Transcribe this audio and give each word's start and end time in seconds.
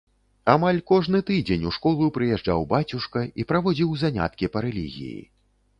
Амаль 0.53 0.79
кожны 0.91 1.21
тыдзень 1.27 1.67
у 1.73 1.73
школу 1.77 2.07
прыязджаў 2.17 2.67
бацюшка 2.73 3.21
і 3.43 3.49
праводзіў 3.53 3.97
заняткі 4.07 4.53
па 4.57 4.67
рэлігіі. 4.69 5.19